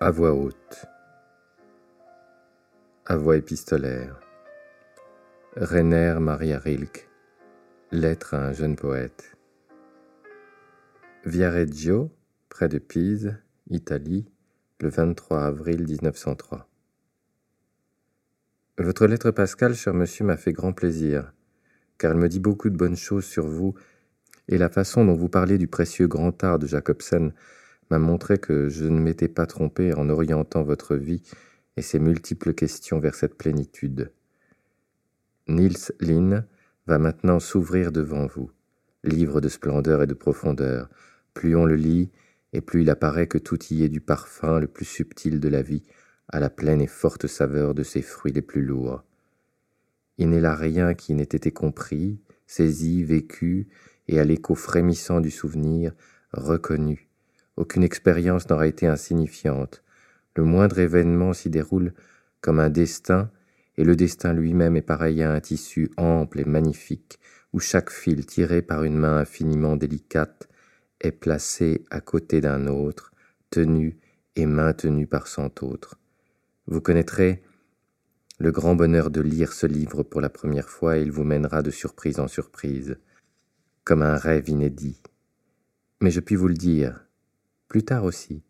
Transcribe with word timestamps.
À 0.00 0.12
voix 0.12 0.32
haute. 0.32 0.86
À 3.04 3.16
voix 3.16 3.36
épistolaire. 3.36 4.20
Rainer 5.56 6.18
Maria 6.20 6.60
Rilke. 6.60 7.08
Lettre 7.90 8.34
à 8.34 8.46
un 8.46 8.52
jeune 8.52 8.76
poète. 8.76 9.36
Viareggio, 11.24 12.12
près 12.48 12.68
de 12.68 12.78
Pise, 12.78 13.38
Italie, 13.70 14.30
le 14.78 14.88
23 14.88 15.42
avril 15.42 15.84
1903. 15.88 16.68
Votre 18.78 19.08
lettre 19.08 19.32
Pascal, 19.32 19.74
cher 19.74 19.94
monsieur, 19.94 20.24
m'a 20.24 20.36
fait 20.36 20.52
grand 20.52 20.72
plaisir, 20.72 21.32
car 21.98 22.12
elle 22.12 22.18
me 22.18 22.28
dit 22.28 22.38
beaucoup 22.38 22.70
de 22.70 22.76
bonnes 22.76 22.96
choses 22.96 23.24
sur 23.24 23.48
vous, 23.48 23.74
et 24.46 24.58
la 24.58 24.68
façon 24.68 25.04
dont 25.04 25.16
vous 25.16 25.28
parlez 25.28 25.58
du 25.58 25.66
précieux 25.66 26.06
grand 26.06 26.44
art 26.44 26.60
de 26.60 26.68
Jacobsen 26.68 27.32
m'a 27.90 27.98
montré 27.98 28.38
que 28.38 28.68
je 28.68 28.84
ne 28.84 29.00
m'étais 29.00 29.28
pas 29.28 29.46
trompé 29.46 29.94
en 29.94 30.08
orientant 30.10 30.62
votre 30.62 30.96
vie 30.96 31.22
et 31.76 31.82
ses 31.82 31.98
multiples 31.98 32.54
questions 32.54 32.98
vers 32.98 33.14
cette 33.14 33.36
plénitude. 33.36 34.10
Niels 35.48 35.92
Lynn 36.00 36.44
va 36.86 36.98
maintenant 36.98 37.40
s'ouvrir 37.40 37.92
devant 37.92 38.26
vous, 38.26 38.50
livre 39.04 39.40
de 39.40 39.48
splendeur 39.48 40.02
et 40.02 40.06
de 40.06 40.14
profondeur. 40.14 40.88
Plus 41.34 41.56
on 41.56 41.64
le 41.64 41.76
lit, 41.76 42.10
et 42.52 42.60
plus 42.60 42.82
il 42.82 42.90
apparaît 42.90 43.26
que 43.26 43.38
tout 43.38 43.62
y 43.70 43.84
est 43.84 43.88
du 43.88 44.00
parfum 44.00 44.58
le 44.58 44.66
plus 44.66 44.84
subtil 44.84 45.40
de 45.40 45.48
la 45.48 45.62
vie, 45.62 45.82
à 46.28 46.40
la 46.40 46.50
pleine 46.50 46.80
et 46.80 46.86
forte 46.86 47.26
saveur 47.26 47.74
de 47.74 47.82
ses 47.82 48.02
fruits 48.02 48.32
les 48.32 48.42
plus 48.42 48.62
lourds. 48.62 49.02
Il 50.18 50.30
n'est 50.30 50.40
là 50.40 50.54
rien 50.54 50.94
qui 50.94 51.14
n'ait 51.14 51.22
été 51.22 51.52
compris, 51.52 52.18
saisi, 52.46 53.04
vécu, 53.04 53.68
et 54.08 54.18
à 54.18 54.24
l'écho 54.24 54.54
frémissant 54.54 55.20
du 55.20 55.30
souvenir, 55.30 55.92
reconnu, 56.32 57.07
aucune 57.58 57.82
expérience 57.82 58.48
n'aura 58.48 58.68
été 58.68 58.86
insignifiante. 58.86 59.82
Le 60.36 60.44
moindre 60.44 60.78
événement 60.78 61.32
s'y 61.32 61.50
déroule 61.50 61.92
comme 62.40 62.60
un 62.60 62.70
destin, 62.70 63.30
et 63.76 63.84
le 63.84 63.96
destin 63.96 64.32
lui-même 64.32 64.76
est 64.76 64.82
pareil 64.82 65.22
à 65.22 65.32
un 65.32 65.40
tissu 65.40 65.90
ample 65.96 66.40
et 66.40 66.44
magnifique, 66.44 67.18
où 67.52 67.58
chaque 67.58 67.90
fil 67.90 68.26
tiré 68.26 68.62
par 68.62 68.84
une 68.84 68.96
main 68.96 69.18
infiniment 69.18 69.76
délicate 69.76 70.48
est 71.00 71.12
placé 71.12 71.84
à 71.90 72.00
côté 72.00 72.40
d'un 72.40 72.68
autre, 72.68 73.12
tenu 73.50 73.98
et 74.36 74.46
maintenu 74.46 75.08
par 75.08 75.26
cent 75.26 75.50
autres. 75.62 75.98
Vous 76.66 76.80
connaîtrez 76.80 77.42
le 78.38 78.52
grand 78.52 78.76
bonheur 78.76 79.10
de 79.10 79.20
lire 79.20 79.52
ce 79.52 79.66
livre 79.66 80.04
pour 80.04 80.20
la 80.20 80.28
première 80.28 80.68
fois 80.68 80.98
et 80.98 81.02
il 81.02 81.10
vous 81.10 81.24
mènera 81.24 81.62
de 81.62 81.72
surprise 81.72 82.20
en 82.20 82.28
surprise, 82.28 82.98
comme 83.82 84.02
un 84.02 84.16
rêve 84.16 84.48
inédit. 84.48 85.02
Mais 86.00 86.12
je 86.12 86.20
puis 86.20 86.36
vous 86.36 86.46
le 86.46 86.54
dire, 86.54 87.07
plus 87.68 87.84
tard 87.84 88.04
aussi, 88.04 88.42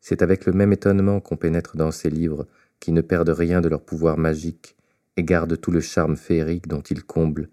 c'est 0.00 0.22
avec 0.22 0.46
le 0.46 0.52
même 0.52 0.72
étonnement 0.72 1.20
qu'on 1.20 1.36
pénètre 1.36 1.76
dans 1.76 1.90
ces 1.90 2.10
livres 2.10 2.46
qui 2.80 2.92
ne 2.92 3.00
perdent 3.00 3.30
rien 3.30 3.60
de 3.60 3.68
leur 3.68 3.82
pouvoir 3.82 4.18
magique 4.18 4.76
et 5.16 5.22
gardent 5.22 5.60
tout 5.60 5.70
le 5.70 5.80
charme 5.80 6.16
féerique 6.16 6.68
dont 6.68 6.82
ils 6.82 7.04
comblent, 7.04 7.48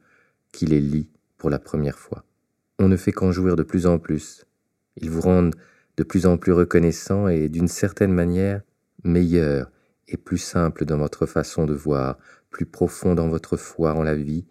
qui 0.52 0.66
les 0.66 0.82
lit 0.82 1.10
pour 1.38 1.50
la 1.50 1.60
première 1.60 2.00
fois. 2.00 2.26
On 2.80 2.88
ne 2.88 2.98
fait 2.98 3.12
qu'en 3.12 3.32
jouir 3.32 3.56
de 3.56 3.64
plus 3.64 3.86
en 3.86 4.00
plus. 4.00 4.46
Ils 4.98 5.10
vous 5.10 5.22
rendent 5.22 5.56
de 5.98 6.04
plus 6.04 6.26
en 6.26 6.38
plus 6.38 6.52
reconnaissants 6.52 7.28
et 7.28 7.48
d'une 7.50 7.68
certaine 7.68 8.12
manière 8.12 8.62
meilleurs 9.04 9.72
et 10.08 10.18
plus 10.18 10.38
simples 10.38 10.86
dans 10.86 10.98
votre 10.98 11.26
façon 11.26 11.66
de 11.66 11.74
voir, 11.74 12.18
plus 12.50 12.66
profond 12.66 13.16
dans 13.16 13.30
votre 13.30 13.56
foi 13.58 13.94
en 13.94 14.04
la 14.04 14.16
vie 14.16 14.46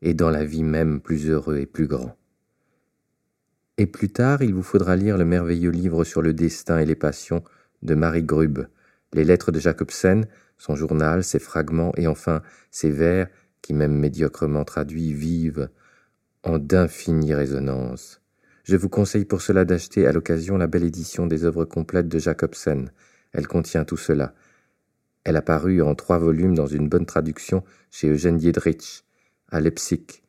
et 0.00 0.14
dans 0.14 0.30
la 0.30 0.44
vie 0.44 0.62
même 0.62 1.00
plus 1.00 1.28
heureux 1.28 1.58
et 1.58 1.66
plus 1.66 1.86
grand. 1.86 2.16
Et 3.78 3.86
plus 3.86 4.10
tard, 4.10 4.42
il 4.42 4.54
vous 4.54 4.62
faudra 4.62 4.96
lire 4.96 5.16
le 5.16 5.24
merveilleux 5.24 5.70
livre 5.70 6.04
sur 6.04 6.20
le 6.20 6.34
destin 6.34 6.78
et 6.78 6.84
les 6.84 6.94
passions 6.94 7.42
de 7.82 7.94
Marie 7.94 8.22
Grube, 8.22 8.66
les 9.12 9.24
lettres 9.24 9.50
de 9.50 9.58
Jacobsen, 9.58 10.26
son 10.58 10.76
journal, 10.76 11.24
ses 11.24 11.38
fragments 11.38 11.92
et 11.96 12.06
enfin 12.06 12.42
ses 12.70 12.90
vers 12.90 13.28
qui, 13.62 13.72
même 13.72 13.94
médiocrement 13.94 14.64
traduits, 14.64 15.12
vivent 15.12 15.70
en 16.42 16.58
d'infinies 16.58 17.34
résonances. 17.34 18.20
Je 18.64 18.76
vous 18.76 18.88
conseille 18.88 19.24
pour 19.24 19.42
cela 19.42 19.64
d'acheter 19.64 20.06
à 20.06 20.12
l'occasion 20.12 20.56
la 20.56 20.66
belle 20.66 20.84
édition 20.84 21.26
des 21.26 21.44
œuvres 21.44 21.64
complètes 21.64 22.08
de 22.08 22.18
Jacobsen. 22.18 22.90
Elle 23.32 23.46
contient 23.46 23.84
tout 23.84 23.96
cela. 23.96 24.34
Elle 25.24 25.36
a 25.36 25.42
paru 25.42 25.82
en 25.82 25.94
trois 25.94 26.18
volumes 26.18 26.54
dans 26.54 26.66
une 26.66 26.88
bonne 26.88 27.06
traduction 27.06 27.64
chez 27.90 28.08
Eugène 28.08 28.36
Diedrich, 28.36 29.04
à 29.50 29.60
Leipzig, 29.60 30.22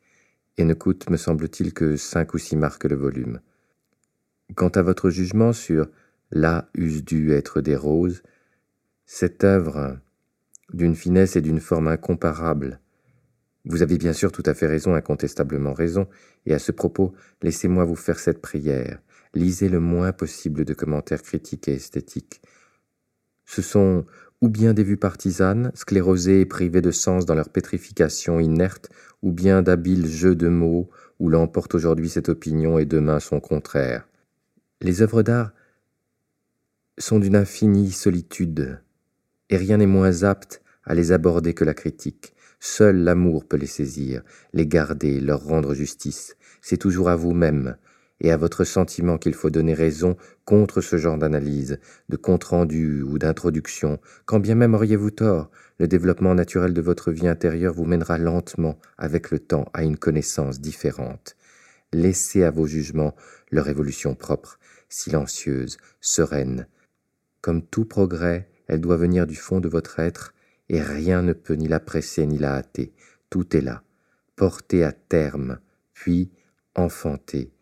et 0.56 0.64
ne 0.64 0.74
coûte, 0.74 1.10
me 1.10 1.16
semble-t-il, 1.16 1.72
que 1.72 1.96
cinq 1.96 2.34
ou 2.34 2.38
six 2.38 2.56
marques 2.56 2.84
le 2.84 2.96
volume. 2.96 3.40
Quant 4.54 4.68
à 4.68 4.82
votre 4.82 5.10
jugement 5.10 5.52
sur 5.52 5.88
Là 6.30 6.68
eussent 6.74 7.04
dû 7.04 7.32
être 7.32 7.60
des 7.60 7.76
roses, 7.76 8.22
cette 9.06 9.44
œuvre, 9.44 9.98
d'une 10.72 10.96
finesse 10.96 11.36
et 11.36 11.40
d'une 11.40 11.60
forme 11.60 11.88
incomparables, 11.88 12.80
vous 13.66 13.82
avez 13.82 13.96
bien 13.96 14.12
sûr 14.12 14.30
tout 14.30 14.42
à 14.44 14.52
fait 14.52 14.66
raison, 14.66 14.94
incontestablement 14.94 15.72
raison, 15.72 16.06
et 16.44 16.52
à 16.52 16.58
ce 16.58 16.70
propos, 16.70 17.14
laissez-moi 17.42 17.84
vous 17.84 17.96
faire 17.96 18.18
cette 18.18 18.42
prière. 18.42 19.00
Lisez 19.32 19.68
le 19.68 19.80
moins 19.80 20.12
possible 20.12 20.64
de 20.64 20.74
commentaires 20.74 21.22
critiques 21.22 21.68
et 21.68 21.74
esthétiques. 21.74 22.42
Ce 23.46 23.62
sont 23.62 24.04
ou 24.44 24.50
bien 24.50 24.74
des 24.74 24.84
vues 24.84 24.98
partisanes, 24.98 25.72
sclérosées 25.74 26.42
et 26.42 26.44
privées 26.44 26.82
de 26.82 26.90
sens 26.90 27.24
dans 27.24 27.34
leur 27.34 27.48
pétrification 27.48 28.40
inerte, 28.40 28.90
ou 29.22 29.32
bien 29.32 29.62
d'habiles 29.62 30.06
jeux 30.06 30.34
de 30.34 30.48
mots 30.48 30.90
où 31.18 31.30
l'emporte 31.30 31.74
aujourd'hui 31.74 32.10
cette 32.10 32.28
opinion 32.28 32.78
et 32.78 32.84
demain 32.84 33.20
son 33.20 33.40
contraire. 33.40 34.06
Les 34.82 35.00
œuvres 35.00 35.22
d'art 35.22 35.52
sont 36.98 37.18
d'une 37.18 37.36
infinie 37.36 37.90
solitude, 37.90 38.82
et 39.48 39.56
rien 39.56 39.78
n'est 39.78 39.86
moins 39.86 40.24
apte 40.24 40.60
à 40.84 40.94
les 40.94 41.10
aborder 41.10 41.54
que 41.54 41.64
la 41.64 41.72
critique. 41.72 42.34
Seul 42.60 42.96
l'amour 42.98 43.48
peut 43.48 43.56
les 43.56 43.66
saisir, 43.66 44.20
les 44.52 44.66
garder, 44.66 45.20
leur 45.20 45.42
rendre 45.42 45.72
justice. 45.72 46.36
C'est 46.60 46.76
toujours 46.76 47.08
à 47.08 47.16
vous-même, 47.16 47.78
et 48.20 48.30
à 48.30 48.36
votre 48.36 48.64
sentiment 48.64 49.18
qu'il 49.18 49.34
faut 49.34 49.50
donner 49.50 49.74
raison 49.74 50.16
contre 50.44 50.80
ce 50.80 50.96
genre 50.96 51.18
d'analyse, 51.18 51.78
de 52.08 52.16
compte-rendu 52.16 53.02
ou 53.02 53.18
d'introduction, 53.18 53.98
quand 54.24 54.40
bien 54.40 54.54
même 54.54 54.74
auriez-vous 54.74 55.10
tort, 55.10 55.50
le 55.78 55.88
développement 55.88 56.34
naturel 56.34 56.72
de 56.72 56.80
votre 56.80 57.10
vie 57.10 57.28
intérieure 57.28 57.74
vous 57.74 57.84
mènera 57.84 58.18
lentement, 58.18 58.78
avec 58.98 59.30
le 59.30 59.40
temps, 59.40 59.66
à 59.72 59.82
une 59.82 59.96
connaissance 59.96 60.60
différente. 60.60 61.36
Laissez 61.92 62.44
à 62.44 62.50
vos 62.50 62.66
jugements 62.66 63.14
leur 63.50 63.68
évolution 63.68 64.14
propre, 64.14 64.58
silencieuse, 64.88 65.78
sereine. 66.00 66.66
Comme 67.40 67.62
tout 67.62 67.84
progrès, 67.84 68.48
elle 68.68 68.80
doit 68.80 68.96
venir 68.96 69.26
du 69.26 69.36
fond 69.36 69.60
de 69.60 69.68
votre 69.68 69.98
être, 69.98 70.34
et 70.68 70.80
rien 70.80 71.22
ne 71.22 71.32
peut 71.32 71.54
ni 71.54 71.68
la 71.68 71.80
presser 71.80 72.26
ni 72.26 72.38
la 72.38 72.54
hâter. 72.54 72.94
Tout 73.28 73.56
est 73.56 73.60
là, 73.60 73.82
porté 74.36 74.84
à 74.84 74.92
terme, 74.92 75.58
puis 75.92 76.30
enfanté, 76.74 77.53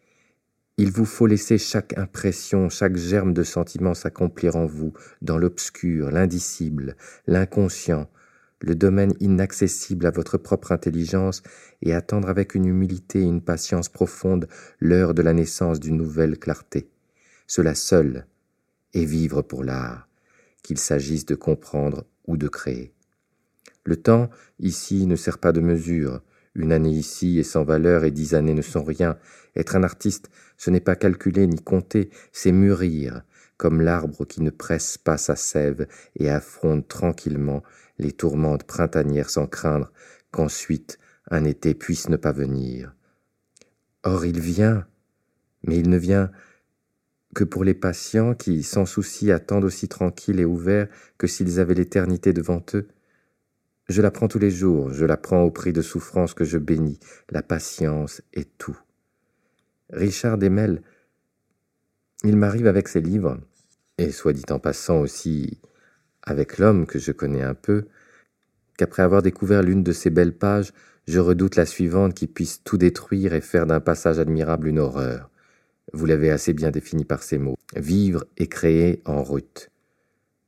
il 0.78 0.90
vous 0.90 1.04
faut 1.04 1.26
laisser 1.26 1.58
chaque 1.58 1.96
impression, 1.98 2.68
chaque 2.68 2.96
germe 2.96 3.34
de 3.34 3.42
sentiment 3.42 3.94
s'accomplir 3.94 4.56
en 4.56 4.66
vous, 4.66 4.94
dans 5.20 5.36
l'obscur, 5.36 6.10
l'indicible, 6.10 6.96
l'inconscient, 7.26 8.08
le 8.60 8.74
domaine 8.74 9.12
inaccessible 9.20 10.06
à 10.06 10.10
votre 10.10 10.38
propre 10.38 10.72
intelligence, 10.72 11.42
et 11.82 11.92
attendre 11.92 12.28
avec 12.28 12.54
une 12.54 12.66
humilité 12.66 13.20
et 13.20 13.24
une 13.24 13.42
patience 13.42 13.88
profonde 13.88 14.48
l'heure 14.78 15.14
de 15.14 15.22
la 15.22 15.34
naissance 15.34 15.78
d'une 15.78 15.96
nouvelle 15.96 16.38
clarté. 16.38 16.88
Cela 17.46 17.74
seul 17.74 18.26
est 18.94 19.04
vivre 19.04 19.42
pour 19.42 19.64
l'art, 19.64 20.08
qu'il 20.62 20.78
s'agisse 20.78 21.26
de 21.26 21.34
comprendre 21.34 22.06
ou 22.26 22.36
de 22.36 22.48
créer. 22.48 22.94
Le 23.84 23.96
temps, 23.96 24.30
ici, 24.58 25.06
ne 25.06 25.16
sert 25.16 25.38
pas 25.38 25.52
de 25.52 25.60
mesure, 25.60 26.22
une 26.54 26.72
année 26.72 26.90
ici 26.90 27.38
est 27.38 27.44
sans 27.44 27.64
valeur 27.64 28.04
et 28.04 28.10
dix 28.10 28.34
années 28.34 28.54
ne 28.54 28.62
sont 28.62 28.84
rien. 28.84 29.16
Être 29.56 29.76
un 29.76 29.82
artiste, 29.82 30.30
ce 30.56 30.70
n'est 30.70 30.80
pas 30.80 30.96
calculer 30.96 31.46
ni 31.46 31.56
compter, 31.56 32.10
c'est 32.32 32.52
mûrir, 32.52 33.22
comme 33.56 33.80
l'arbre 33.80 34.24
qui 34.24 34.42
ne 34.42 34.50
presse 34.50 34.98
pas 34.98 35.18
sa 35.18 35.36
sève 35.36 35.86
et 36.16 36.30
affronte 36.30 36.88
tranquillement 36.88 37.62
les 37.98 38.12
tourmentes 38.12 38.64
printanières 38.64 39.30
sans 39.30 39.46
craindre 39.46 39.92
qu'ensuite 40.30 40.98
un 41.30 41.44
été 41.44 41.74
puisse 41.74 42.08
ne 42.08 42.16
pas 42.16 42.32
venir. 42.32 42.94
Or 44.02 44.24
il 44.26 44.40
vient, 44.40 44.86
mais 45.64 45.78
il 45.78 45.88
ne 45.88 45.96
vient 45.96 46.30
que 47.34 47.44
pour 47.44 47.64
les 47.64 47.74
patients 47.74 48.34
qui, 48.34 48.62
sans 48.62 48.84
souci, 48.84 49.30
attendent 49.30 49.64
aussi 49.64 49.88
tranquilles 49.88 50.40
et 50.40 50.44
ouverts 50.44 50.88
que 51.16 51.26
s'ils 51.26 51.60
avaient 51.60 51.74
l'éternité 51.74 52.32
devant 52.32 52.62
eux. 52.74 52.88
Je 53.92 54.00
la 54.00 54.10
prends 54.10 54.26
tous 54.26 54.38
les 54.38 54.50
jours, 54.50 54.90
je 54.90 55.04
la 55.04 55.18
prends 55.18 55.42
au 55.42 55.50
prix 55.50 55.74
de 55.74 55.82
souffrances 55.82 56.32
que 56.32 56.44
je 56.44 56.56
bénis. 56.56 56.98
La 57.28 57.42
patience 57.42 58.22
est 58.32 58.48
tout. 58.56 58.78
Richard 59.90 60.38
Demel, 60.38 60.80
il 62.24 62.38
m'arrive 62.38 62.66
avec 62.66 62.88
ses 62.88 63.02
livres, 63.02 63.38
et 63.98 64.10
soit 64.10 64.32
dit 64.32 64.46
en 64.48 64.58
passant 64.58 65.00
aussi 65.00 65.60
avec 66.22 66.56
l'homme 66.56 66.86
que 66.86 66.98
je 66.98 67.12
connais 67.12 67.42
un 67.42 67.52
peu, 67.52 67.84
qu'après 68.78 69.02
avoir 69.02 69.20
découvert 69.20 69.62
l'une 69.62 69.82
de 69.82 69.92
ces 69.92 70.08
belles 70.08 70.38
pages, 70.38 70.72
je 71.06 71.18
redoute 71.18 71.56
la 71.56 71.66
suivante 71.66 72.14
qui 72.14 72.28
puisse 72.28 72.64
tout 72.64 72.78
détruire 72.78 73.34
et 73.34 73.42
faire 73.42 73.66
d'un 73.66 73.80
passage 73.80 74.18
admirable 74.18 74.68
une 74.68 74.78
horreur. 74.78 75.28
Vous 75.92 76.06
l'avez 76.06 76.30
assez 76.30 76.54
bien 76.54 76.70
défini 76.70 77.04
par 77.04 77.22
ces 77.22 77.36
mots. 77.36 77.58
Vivre 77.76 78.24
et 78.38 78.46
créer 78.46 79.02
en 79.04 79.22
route. 79.22 79.68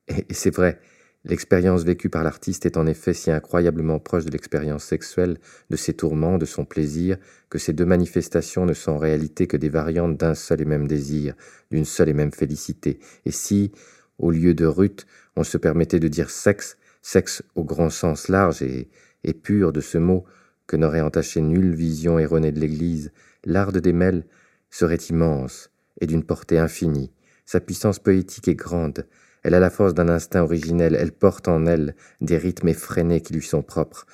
Et, 0.09 0.25
et 0.31 0.35
c'est 0.35 0.55
vrai, 0.55 0.81
L'expérience 1.27 1.85
vécue 1.85 2.11
par 2.11 2.23
l'artiste 2.23 2.67
est 2.67 2.77
en 2.77 2.87
effet 2.87 3.15
si 3.15 3.31
incroyablement 3.31 3.99
proche 3.99 4.27
de 4.27 4.31
l'expérience 4.31 4.85
sexuelle, 4.85 5.39
de 5.71 5.77
ses 5.77 5.95
tourments, 5.95 6.37
de 6.37 6.45
son 6.45 6.67
plaisir, 6.67 7.17
que 7.49 7.59
ces 7.59 7.73
deux 7.73 7.87
manifestations 7.87 8.67
ne 8.67 8.75
sont 8.75 8.93
en 8.93 8.99
réalité 8.99 9.47
que 9.47 9.57
des 9.57 9.71
variantes 9.71 10.19
d'un 10.19 10.35
seul 10.35 10.61
et 10.61 10.67
même 10.67 10.87
désir, 10.87 11.35
d'une 11.71 11.87
seule 11.87 12.11
et 12.11 12.15
même 12.15 12.33
félicité. 12.33 12.99
Et 13.25 13.31
si, 13.31 13.73
au 14.19 14.31
lieu 14.31 14.53
de 14.53 14.67
Ruth, 14.67 15.07
on 15.35 15.45
se 15.45 15.57
permettait 15.57 15.99
de 15.99 16.09
dire 16.09 16.29
sexe, 16.29 16.77
sexe 17.01 17.43
au 17.55 17.65
grand 17.65 17.91
sens 17.91 18.29
large 18.29 18.61
et, 18.61 18.89
pur 19.33 19.73
de 19.73 19.81
ce 19.81 19.97
mot, 19.97 20.25
que 20.67 20.77
n'aurait 20.77 21.01
entaché 21.01 21.41
nulle 21.41 21.75
vision 21.75 22.19
erronée 22.19 22.53
de 22.53 22.61
l'Église, 22.61 23.13
l'art 23.45 23.73
de 23.73 23.81
Desmelles 23.81 24.27
serait 24.71 24.97
immense 24.97 25.71
et 26.01 26.07
d'une 26.07 26.25
portée 26.25 26.59
infinie. 26.59 27.13
Sa 27.47 27.61
puissance 27.61 27.99
poétique 27.99 28.49
est 28.49 28.55
grande, 28.55 29.07
elle 29.45 29.55
a 29.55 29.61
la 29.61 29.71
force 29.71 29.95
d'un 29.95 30.09
instinct 30.09 30.43
originel, 30.43 30.97
elle 30.99 31.13
porte 31.13 31.49
en 31.49 31.67
elle 31.67 31.95
des 32.21 32.39
rythmes 32.39 32.69
effrénés 32.69 33.21
qui 33.21 33.35
lui 33.35 33.43
sont 33.43 33.63
propres. 33.63 34.07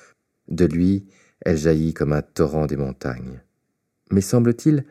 De 0.49 0.65
lui, 0.65 1.07
elle 1.39 1.57
jaillit 1.57 1.93
comme 1.93 2.13
un 2.13 2.21
torrent 2.21 2.67
des 2.67 2.77
montagnes. 2.77 3.41
Mais 4.11 4.21
semble-t-il, 4.21 4.85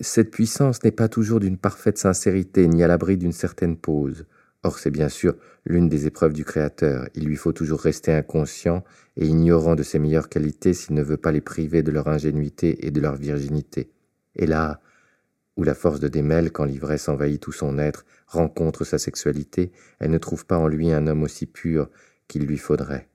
cette 0.00 0.30
puissance 0.30 0.82
n'est 0.82 0.90
pas 0.90 1.08
toujours 1.08 1.38
d'une 1.38 1.58
parfaite 1.58 1.98
sincérité, 1.98 2.66
ni 2.66 2.82
à 2.82 2.88
l'abri 2.88 3.18
d'une 3.18 3.32
certaine 3.32 3.76
pose. 3.76 4.26
Or, 4.64 4.78
c'est 4.78 4.90
bien 4.90 5.08
sûr 5.08 5.36
l'une 5.66 5.88
des 5.88 6.06
épreuves 6.06 6.32
du 6.32 6.44
Créateur. 6.44 7.08
Il 7.14 7.26
lui 7.26 7.36
faut 7.36 7.52
toujours 7.52 7.80
rester 7.80 8.12
inconscient 8.12 8.82
et 9.16 9.26
ignorant 9.26 9.76
de 9.76 9.82
ses 9.82 9.98
meilleures 9.98 10.30
qualités 10.30 10.74
s'il 10.74 10.94
ne 10.94 11.02
veut 11.02 11.16
pas 11.16 11.30
les 11.30 11.42
priver 11.42 11.82
de 11.82 11.92
leur 11.92 12.08
ingénuité 12.08 12.86
et 12.86 12.90
de 12.90 13.00
leur 13.00 13.16
virginité. 13.16 13.90
Et 14.34 14.46
là, 14.46 14.80
où 15.58 15.64
la 15.64 15.74
force 15.74 15.98
de 15.98 16.06
démêle, 16.06 16.52
quand 16.52 16.64
l'ivresse 16.64 17.08
envahit 17.08 17.42
tout 17.42 17.52
son 17.52 17.78
être, 17.78 18.06
rencontre 18.28 18.84
sa 18.84 18.96
sexualité, 18.96 19.72
elle 19.98 20.12
ne 20.12 20.18
trouve 20.18 20.46
pas 20.46 20.56
en 20.56 20.68
lui 20.68 20.92
un 20.92 21.08
homme 21.08 21.24
aussi 21.24 21.46
pur 21.46 21.90
qu'il 22.28 22.46
lui 22.46 22.58
faudrait. 22.58 23.08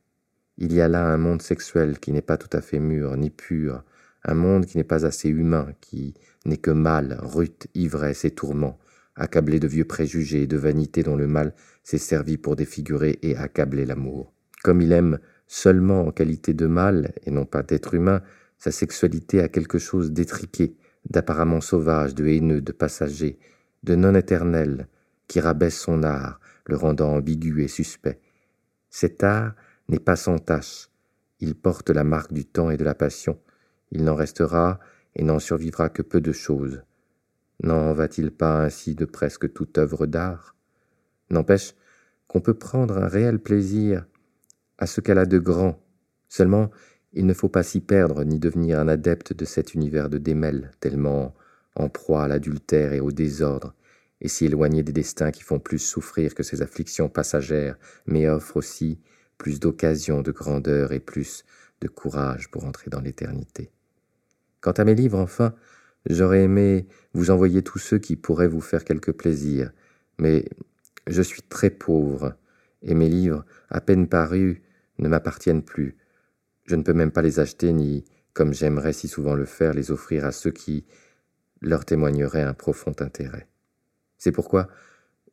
Il 0.57 0.73
y 0.73 0.81
a 0.81 0.89
là 0.89 1.05
un 1.05 1.17
monde 1.17 1.41
sexuel 1.41 1.99
qui 1.99 2.11
n'est 2.11 2.21
pas 2.21 2.37
tout 2.37 2.49
à 2.55 2.59
fait 2.59 2.79
mûr 2.79 3.15
ni 3.15 3.29
pur, 3.29 3.85
un 4.25 4.33
monde 4.33 4.65
qui 4.65 4.77
n'est 4.77 4.83
pas 4.83 5.05
assez 5.05 5.29
humain, 5.29 5.73
qui 5.79 6.15
n'est 6.45 6.57
que 6.57 6.69
mal, 6.69 7.17
rute, 7.21 7.67
ivresse 7.75 8.25
et 8.25 8.31
tourment, 8.31 8.77
accablé 9.15 9.61
de 9.61 9.67
vieux 9.67 9.85
préjugés 9.85 10.43
et 10.43 10.47
de 10.47 10.57
vanité 10.57 11.01
dont 11.01 11.15
le 11.15 11.27
mal 11.27 11.53
s'est 11.85 11.97
servi 11.97 12.37
pour 12.37 12.57
défigurer 12.57 13.19
et 13.21 13.37
accabler 13.37 13.85
l'amour. 13.85 14.33
Comme 14.63 14.81
il 14.81 14.91
aime 14.91 15.19
seulement 15.47 16.07
en 16.07 16.11
qualité 16.11 16.53
de 16.53 16.67
mal 16.67 17.13
et 17.25 17.31
non 17.31 17.45
pas 17.45 17.63
d'être 17.63 17.93
humain, 17.93 18.21
sa 18.57 18.71
sexualité 18.71 19.39
a 19.39 19.47
quelque 19.47 19.77
chose 19.77 20.11
d'étriqué, 20.11 20.75
d'apparemment 21.13 21.61
sauvage, 21.61 22.15
de 22.15 22.25
haineux, 22.25 22.59
de 22.59 22.71
passager, 22.71 23.39
de 23.83 23.95
non 23.95 24.15
éternel, 24.15 24.87
qui 25.27 25.39
rabaisse 25.39 25.79
son 25.79 26.03
art, 26.03 26.39
le 26.65 26.75
rendant 26.75 27.13
ambigu 27.13 27.63
et 27.63 27.67
suspect. 27.67 28.19
Cet 28.89 29.23
art 29.23 29.53
n'est 29.89 29.99
pas 29.99 30.15
sans 30.15 30.39
tache, 30.39 30.89
il 31.39 31.55
porte 31.55 31.91
la 31.91 32.03
marque 32.03 32.33
du 32.33 32.45
temps 32.45 32.71
et 32.71 32.77
de 32.77 32.83
la 32.83 32.95
passion, 32.95 33.39
il 33.91 34.03
n'en 34.03 34.15
restera 34.15 34.79
et 35.15 35.23
n'en 35.23 35.39
survivra 35.39 35.89
que 35.89 36.01
peu 36.01 36.19
de 36.19 36.31
choses. 36.31 36.81
N'en 37.61 37.93
va-t-il 37.93 38.31
pas 38.31 38.63
ainsi 38.63 38.95
de 38.95 39.05
presque 39.05 39.53
toute 39.53 39.77
œuvre 39.77 40.07
d'art? 40.07 40.55
N'empêche 41.29 41.75
qu'on 42.27 42.41
peut 42.41 42.55
prendre 42.55 42.97
un 42.97 43.07
réel 43.07 43.39
plaisir 43.39 44.05
à 44.79 44.87
ce 44.87 44.99
qu'elle 44.99 45.19
a 45.19 45.27
de 45.27 45.37
grand, 45.37 45.79
seulement 46.27 46.71
il 47.13 47.25
ne 47.25 47.33
faut 47.33 47.49
pas 47.49 47.63
s'y 47.63 47.79
perdre 47.79 48.23
ni 48.23 48.39
devenir 48.39 48.79
un 48.79 48.87
adepte 48.87 49.33
de 49.33 49.45
cet 49.45 49.73
univers 49.73 50.09
de 50.09 50.17
démêle, 50.17 50.71
tellement 50.79 51.33
en 51.75 51.89
proie 51.89 52.23
à 52.23 52.27
l'adultère 52.27 52.93
et 52.93 52.99
au 52.99 53.11
désordre, 53.11 53.73
et 54.21 54.27
s'y 54.27 54.45
éloigner 54.45 54.83
des 54.83 54.93
destins 54.93 55.31
qui 55.31 55.43
font 55.43 55.59
plus 55.59 55.79
souffrir 55.79 56.33
que 56.33 56.43
ces 56.43 56.61
afflictions 56.61 57.09
passagères, 57.09 57.77
mais 58.05 58.27
offrent 58.27 58.57
aussi 58.57 58.99
plus 59.37 59.59
d'occasions 59.59 60.21
de 60.21 60.31
grandeur 60.31 60.91
et 60.91 60.99
plus 60.99 61.43
de 61.81 61.87
courage 61.87 62.49
pour 62.49 62.65
entrer 62.65 62.89
dans 62.89 63.01
l'éternité. 63.01 63.69
Quant 64.61 64.71
à 64.71 64.85
mes 64.85 64.95
livres, 64.95 65.19
enfin, 65.19 65.53
j'aurais 66.09 66.43
aimé 66.43 66.87
vous 67.13 67.31
envoyer 67.31 67.61
tous 67.61 67.79
ceux 67.79 67.99
qui 67.99 68.15
pourraient 68.15 68.47
vous 68.47 68.61
faire 68.61 68.85
quelque 68.85 69.11
plaisir, 69.11 69.71
mais 70.17 70.45
je 71.07 71.21
suis 71.21 71.41
très 71.41 71.69
pauvre, 71.69 72.35
et 72.81 72.93
mes 72.93 73.09
livres, 73.09 73.45
à 73.69 73.81
peine 73.81 74.07
parus, 74.07 74.61
ne 74.99 75.09
m'appartiennent 75.09 75.63
plus. 75.63 75.97
Je 76.65 76.75
ne 76.75 76.83
peux 76.83 76.93
même 76.93 77.11
pas 77.11 77.21
les 77.21 77.39
acheter, 77.39 77.73
ni, 77.73 78.05
comme 78.33 78.53
j'aimerais 78.53 78.93
si 78.93 79.07
souvent 79.07 79.35
le 79.35 79.45
faire, 79.45 79.73
les 79.73 79.91
offrir 79.91 80.25
à 80.25 80.31
ceux 80.31 80.51
qui 80.51 80.85
leur 81.61 81.85
témoigneraient 81.85 82.43
un 82.43 82.53
profond 82.53 82.93
intérêt. 82.99 83.47
C'est 84.17 84.31
pourquoi 84.31 84.69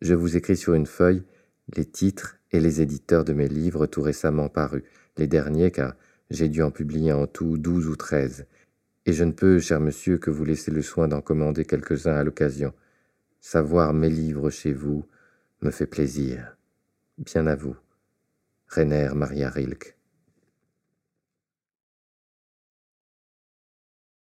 je 0.00 0.14
vous 0.14 0.36
écris 0.36 0.56
sur 0.56 0.74
une 0.74 0.86
feuille 0.86 1.24
les 1.76 1.84
titres 1.84 2.36
et 2.52 2.60
les 2.60 2.80
éditeurs 2.80 3.24
de 3.24 3.32
mes 3.32 3.48
livres 3.48 3.86
tout 3.86 4.02
récemment 4.02 4.48
parus, 4.48 4.82
les 5.16 5.26
derniers 5.26 5.70
car 5.70 5.94
j'ai 6.30 6.48
dû 6.48 6.62
en 6.62 6.70
publier 6.70 7.12
en 7.12 7.26
tout 7.26 7.58
douze 7.58 7.86
ou 7.86 7.96
treize, 7.96 8.46
et 9.06 9.12
je 9.12 9.24
ne 9.24 9.32
peux, 9.32 9.58
cher 9.58 9.80
monsieur, 9.80 10.18
que 10.18 10.30
vous 10.30 10.44
laisser 10.44 10.70
le 10.70 10.82
soin 10.82 11.08
d'en 11.08 11.20
commander 11.20 11.64
quelques-uns 11.64 12.14
à 12.14 12.22
l'occasion. 12.22 12.72
Savoir 13.40 13.94
mes 13.94 14.10
livres 14.10 14.50
chez 14.50 14.72
vous 14.72 15.06
me 15.62 15.70
fait 15.70 15.86
plaisir. 15.86 16.56
Bien 17.18 17.46
à 17.46 17.56
vous. 17.56 17.76
Rainer 18.68 19.10
Maria 19.14 19.48
Rilke. 19.48 19.99